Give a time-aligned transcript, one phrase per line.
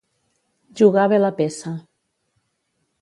[0.79, 1.75] Jugar bé la peça.